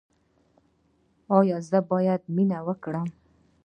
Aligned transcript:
ایا 1.37 1.57
زه 1.69 1.79
باید 1.91 2.21
مینه 2.35 2.59
وکړم؟ 2.67 3.07